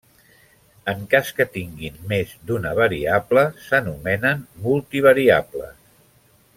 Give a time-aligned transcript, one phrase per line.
[0.93, 5.79] En cas que tinguin més d'una variable s'anomenen multivariables.